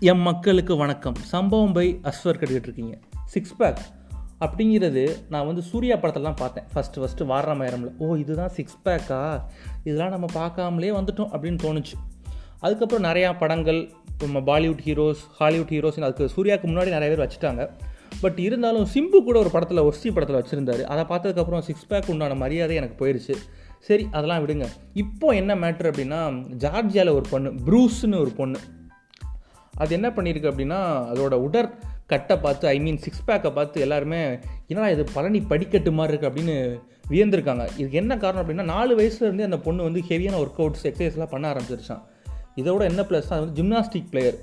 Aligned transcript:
என் 0.00 0.18
மக்களுக்கு 0.18 0.76
வணக்கம். 0.76 1.14
சம்பவம் 1.14 1.72
பை 1.72 2.00
அஸ்வர் 2.02 2.50
இருக்கீங்க 2.50 2.98
சிக்ஸ் 3.24 3.56
பேக் 3.56 3.78
அப்படிங்கிறது 4.40 5.16
நான் 5.28 5.46
வந்து 5.46 5.62
சூர்யா 5.62 5.96
படத்தெல்லாம் 5.96 6.36
பார்த்தேன். 6.36 6.64
ஃபஸ்ட்டு 6.74 6.96
ஃபஸ்ட்டு 6.96 7.30
மயரமில் 7.54 7.92
ஓ 7.98 8.14
இதுதான் 8.14 8.48
சிக்ஸ் 8.48 8.78
பேக்கா 8.84 9.42
இதெல்லாம் 9.84 10.08
நம்ம 10.08 10.26
பார்க்காமலே 10.34 10.90
வந்துட்டோம் 10.90 11.32
அப்படின்னு 11.32 11.58
தோணுச்சு. 11.62 11.96
அதுக்கப்புறம் 12.60 13.12
நிறையா 13.12 13.38
படங்கள் 13.38 13.90
நம்ம 14.18 14.38
பாலிவுட் 14.40 14.78
ஹீரோஸ் 14.84 15.24
ஹாலிவுட் 15.30 15.68
ஹீரோஸ் 15.68 16.00
அதுக்கு 16.00 16.30
சூர்யாவுக்கு 16.36 16.70
முன்னாடி 16.70 16.88
நிறைய 16.88 17.16
பேர் 17.16 17.20
வச்சுட்டாங்க. 17.20 17.70
பட் 18.20 18.38
இருந்தாலும் 18.38 18.86
சிம்பு 18.94 19.22
கூட 19.24 19.38
ஒரு 19.38 19.50
படத்தில் 19.50 19.78
ஒஸ்தி 19.78 20.12
படத்தில் 20.14 20.42
வச்சுருந்தாரு. 20.42 20.82
அதை 20.82 21.04
பார்த்ததுக்கப்புறம் 21.04 21.58
சிக்ஸ் 21.58 21.86
பேக் 21.86 22.08
உண்டான 22.08 22.34
மரியாதை 22.34 22.76
எனக்கு 22.76 23.06
போயிடுச்சு 23.06 23.34
சரி 23.80 24.08
அதெல்லாம் 24.12 24.46
விடுங்க. 24.46 24.66
இப்போ 24.94 25.28
என்ன 25.28 25.54
மேட்ரு 25.54 25.90
அப்படின்னா 25.90 26.44
ஜார்ஜியாவில் 26.56 27.12
ஒரு 27.12 27.24
பொண்ணு 27.30 27.50
ப்ரூஸ்னு 27.50 28.20
ஒரு 28.20 28.30
பொண்ணு. 28.30 28.58
அது 29.78 29.94
என்ன 29.98 30.08
பண்ணியிருக்கு 30.16 30.50
அப்படின்னா 30.52 30.80
அதோட 31.12 31.34
உடற் 31.46 31.70
கட்டை 32.12 32.36
பார்த்து 32.36 32.64
ஐ 32.68 32.76
மீன் 32.84 33.00
சிக்ஸ் 33.04 33.24
பேக்கை 33.26 33.50
பார்த்து 33.52 33.80
எல்லாருமே 33.80 34.20
என்னடா 34.66 34.88
இது 34.94 35.04
பழனி 35.16 35.40
படிக்கட்டு 35.50 35.90
மாதிரி 35.92 36.12
இருக்குது 36.12 36.30
அப்படின்னு 36.30 36.56
வியந்திருக்காங்க. 37.12 37.64
இதுக்கு 37.80 38.00
என்ன 38.02 38.12
காரணம் 38.22 38.42
அப்படின்னா 38.44 38.64
நாலு 38.74 38.92
வயசுலேருந்து 38.98 39.48
அந்த 39.48 39.58
பொண்ணு 39.66 39.82
வந்து 39.82 40.00
ஹெவியான 40.08 40.38
ஒர்க் 40.42 40.60
அவுட்ஸ் 40.62 40.86
எக்ஸசைஸ்லாம் 40.90 41.32
பண்ண 41.34 41.44
ஆரம்பிச்சிருச்சான் 41.52 42.02
இதோட 42.60 42.82
என்ன 42.90 43.02
ப்ளஸ் 43.08 43.28
அது 43.28 43.40
வந்து 43.40 43.56
ஜிம்னாஸ்டிக் 43.58 44.08
பிளேயர் 44.10 44.38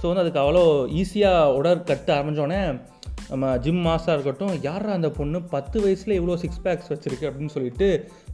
ஸோ 0.00 0.04
வந்து 0.10 0.22
அதுக்கு 0.22 0.40
அவ்வளோ 0.40 0.62
ஈஸியாக 1.00 1.54
உடற் 1.58 1.86
கட்ட 1.90 2.08
ஆரம்பித்தோடனே 2.16 2.60
நம்ம 3.30 3.58
ஜிம் 3.58 3.82
மாஸாக 3.86 4.14
இருக்கட்டும் 4.16 4.54
யாரா 4.62 4.92
அந்த 4.92 5.10
பொண்ணு? 5.10 5.38
பத்து 5.54 5.76
வயசில் 5.80 6.14
இவ்வளோ 6.20 6.34
சிக்ஸ் 6.34 6.62
பேக்ஸ் 6.64 6.90
வச்சுருக்கு 6.92 7.28
அப்படின்னு 7.28 7.54
சொல்லிட்டு 7.56 7.88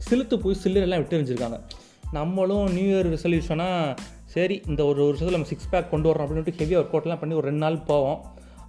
சிலுத்து 0.09 0.37
போய் 0.37 0.61
சில்லரெல்லாம் 0.63 1.01
விட்டு 1.01 1.17
எறிஞ்சிருக்காங்க. 1.17 1.59
நம்மளும் 2.11 2.65
நியூ 2.73 2.87
இயர் 2.91 3.09
ரெசல்யூஷனாக 3.13 3.95
சரி 4.33 4.55
இந்த 4.69 4.81
ஒரு 4.89 4.99
வருஷத்தில் 5.05 5.35
நம்ம 5.37 5.49
சிக்ஸ் 5.51 5.69
பேக் 5.71 5.91
கொண்டு 5.93 6.07
வரோம் 6.09 6.25
அப்படின்ட்டு 6.25 6.57
ஹெவியாக 6.59 6.81
ஒர்க் 6.81 6.93
அவுட்லாம் 6.95 7.21
பண்ணி 7.21 7.35
ஒரு 7.39 7.47
ரெண்டு 7.49 7.63
நாள் 7.63 7.77
போவோம். 7.89 8.19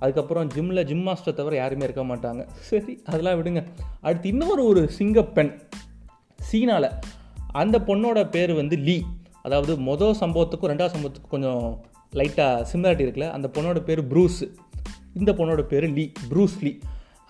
அதுக்கப்புறம் 0.02 0.46
ஜிம்மில் 0.54 0.82
ஜிம் 0.90 1.04
மாஸ்டர் 1.08 1.36
தவிர 1.40 1.54
யாருமே 1.56 1.84
இருக்க 1.88 2.04
மாட்டாங்க. 2.10 2.42
சரி 2.68 2.94
அதெல்லாம் 3.10 3.36
விடுங்க. 3.40 3.60
அடுத்து 4.06 4.28
இன்னொரு 4.28 4.62
ஒரு 4.70 4.82
சிங்கப்பெண் 4.98 5.52
சீனாவில் 6.48 6.88
அந்த 7.62 7.76
பொண்ணோட 7.88 8.20
பேர் 8.36 8.52
வந்து 8.60 8.76
லீ. 8.86 8.96
அதாவது 9.46 9.72
மொதல் 9.88 10.16
சம்பவத்துக்கும் 10.22 10.70
ரெண்டாவது 10.72 10.94
சம்பவத்துக்கும் 10.96 11.34
கொஞ்சம் 11.34 11.64
லைட்டாக 12.20 12.64
சிமிலாரிட்டி 12.70 13.04
இருக்குல்ல. 13.06 13.28
அந்த 13.36 13.48
பொண்ணோட 13.56 13.80
பேர் 13.88 14.02
ப்ரூஸ். 14.12 14.40
இந்த 15.20 15.30
பொண்ணோட 15.38 15.62
பேர் 15.72 15.86
லீ 15.98 16.06
ப்ரூஸ் 16.30 16.56
லீ. 16.64 16.72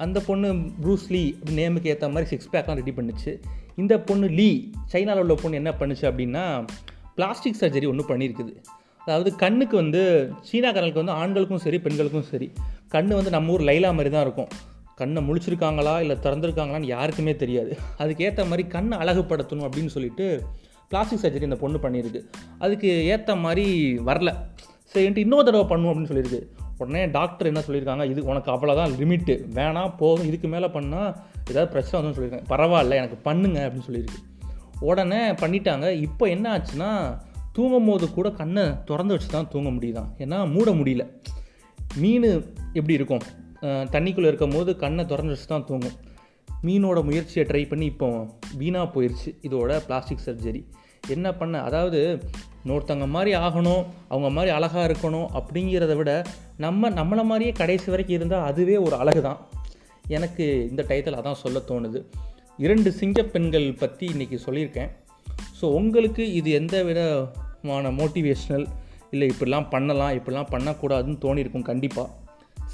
அந்த 0.04 0.18
பொண்ணு 0.28 0.48
ப்ரூஸ் 0.82 1.06
லீ 1.14 1.22
அப்படி 1.38 1.56
நேமுக்கு 1.60 1.90
ஏற்ற 1.92 2.08
மாதிரி 2.14 2.30
சிக்ஸ் 2.32 2.50
பேக்லாம் 2.52 2.78
ரெடி 2.80 2.94
பண்ணுச்சு. 2.98 3.32
இந்த 3.82 3.94
பொண்ணு 4.08 4.26
லீ 4.38 4.48
சைனாவில் 4.94 5.22
உள்ள 5.24 5.34
பொண்ணு 5.42 5.60
என்ன 5.62 5.72
பண்ணுச்சு 5.80 6.06
அப்படின்னா 6.10 6.44
பிளாஸ்டிக் 7.14 7.56
சர்ஜரி 7.60 7.88
ஒன்று 7.88 8.16
பண்ணியிருக்குது. 8.16 8.54
அதாவது 9.00 9.36
கண்ணுக்கு 9.36 9.76
வந்து 9.76 10.32
சீனாக்காரங்களுக்கு 10.52 11.02
வந்து 11.04 11.12
ஆண்களுக்கும் 11.12 11.58
சரி 11.58 11.78
பெண்களுக்கும் 11.78 12.22
சரி 12.22 12.52
கண் 12.88 13.06
வந்து 13.06 13.30
நம்ம 13.30 13.52
ஊர் 13.52 13.60
லைலா 13.60 13.90
மாதிரி 13.92 14.10
தான் 14.10 14.22
இருக்கும். 14.22 14.48
கண்ணை 14.94 15.22
முழிச்சிருக்காங்களா 15.28 16.00
இல்லை 16.00 16.16
திறந்துருக்காங்களான்னு 16.22 16.84
யாருக்குமே 16.84 17.36
தெரியாது. 17.36 17.76
அதுக்கேற்ற 17.98 18.42
மாதிரி 18.48 18.68
கண்ணை 18.68 18.98
அழகுப்படுத்தணும் 18.98 19.66
அப்படின்னு 19.66 19.86
சொல்லிட்டு 19.86 20.44
பிளாஸ்டிக் 20.88 21.22
சர்ஜரி 21.22 21.42
இந்த 21.42 21.56
பொண்ணு 21.56 21.78
பண்ணியிருக்கு. 21.78 22.20
அதுக்கு 22.58 23.04
ஏற்ற 23.04 23.34
மாதிரி 23.34 23.98
வரல. 23.98 24.32
சரின்ட்டு 24.94 25.16
இன்னொரு 25.16 25.44
தடவை 25.44 25.64
பண்ணுவோம் 25.68 25.90
அப்படின்னு 25.90 26.12
சொல்லியிருக்கு. 26.12 26.40
உடனே 26.78 27.06
டாக்டர் 27.06 27.46
என்ன 27.46 27.60
சொல்லியிருக்காங்க 27.66 28.10
இது 28.10 28.24
உனக்கு 28.24 28.50
அவ்வளோதான் 28.52 28.92
லிமிட்டு. 29.00 29.34
வேணாம் 29.54 29.96
போதும் 29.96 30.26
இதுக்கு 30.26 30.48
மேலே 30.48 30.66
பண்ணால் 30.66 31.14
ஏதாவது 31.50 31.68
பிரச்சனை 31.68 32.00
வந்து 32.00 32.16
சொல்லியிருக்காங்க. 32.16 32.48
பரவாயில்ல 32.48 33.00
எனக்கு 33.02 33.16
பண்ணுங்க 33.16 33.58
அப்படின்னு 33.68 33.88
சொல்லியிருக்கு. 33.90 34.20
உடனே 34.88 35.20
பண்ணிட்டாங்க. 35.42 35.86
இப்போ 36.06 36.24
என்ன 36.34 36.46
ஆச்சுன்னா 36.56 36.90
தூங்கும் 37.56 37.88
போது 37.90 38.06
கூட 38.16 38.28
கண்ணை 38.40 38.64
திறந்து 38.88 39.14
வச்சு 39.14 39.28
தான் 39.34 39.48
தூங்க 39.54 39.70
முடியுதான். 39.76 40.10
ஏன்னா 40.24 40.38
மூட 40.54 40.70
முடியல. 40.80 41.04
மீன் 42.02 42.28
எப்படி 42.78 42.94
இருக்கும்? 42.98 43.24
தண்ணிக்குள்ளே 43.94 44.30
இருக்கும் 44.30 44.54
போது 44.56 44.70
கண்ணை 44.84 45.02
திறந்து 45.10 45.34
வச்சு 45.34 45.48
தான் 45.52 45.66
தூங்கும். 45.70 45.98
மீனோட 46.66 46.98
முயற்சியை 47.08 47.44
ட்ரை 47.50 47.62
பண்ணி 47.70 47.86
இப்போ 47.92 48.08
வீணாக 48.60 48.86
போயிடுச்சு 48.94 49.30
இதோட 49.46 49.70
பிளாஸ்டிக் 49.86 50.24
சர்ஜரி 50.26 50.62
என்ன 51.14 51.28
பண்ண 51.38 51.56
அதாவது 51.68 52.00
இன்னொருத்தவங்க 52.62 53.06
மாதிரி 53.14 53.30
ஆகணும் 53.44 53.84
அவங்க 54.12 54.28
மாதிரி 54.36 54.50
அழகாக 54.56 54.84
இருக்கணும் 54.88 55.28
அப்படிங்கிறத 55.38 55.94
விட 56.00 56.10
நம்ம 56.64 56.90
நம்மளை 56.98 57.24
மாதிரியே 57.30 57.52
கடைசி 57.60 57.88
வரைக்கும் 57.92 58.18
இருந்தால் 58.18 58.46
அதுவே 58.50 58.76
ஒரு 58.86 58.96
அழகு 59.02 59.22
தான் 59.28 59.40
எனக்கு 60.16 60.44
இந்த 60.70 60.82
டயத்தில் 60.88 61.18
அதான் 61.20 61.42
சொல்ல 61.44 61.60
தோணுது. 61.70 62.00
இரண்டு 62.64 62.90
சிங்க 62.98 63.20
பெண்கள் 63.34 63.66
பற்றி 63.82 64.04
இன்றைக்கி 64.12 64.38
சொல்லியிருக்கேன். 64.46 64.90
ஸோ 65.58 65.66
உங்களுக்கு 65.78 66.22
இது 66.38 66.48
எந்த 66.60 66.76
விதமான 66.88 67.90
மோட்டிவேஷ்னல் 67.98 68.66
இல்லை 69.10 69.26
இப்படிலாம் 69.32 69.68
பண்ணலாம் 69.74 70.12
இப்படிலாம் 70.18 70.52
பண்ணக்கூடாதுன்னு 70.54 71.16
தோணியிருக்கும் 71.24 71.68
கண்டிப்பாக 71.70 72.08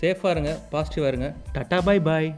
சேஃபாக 0.00 0.32
இருங்க 0.34 0.53
பாசிட்டிவாக 0.72 1.12
இருங்க. 1.12 1.28
டாட்டா 1.54 1.78
பாய் 1.88 2.03
பாய் 2.09 2.28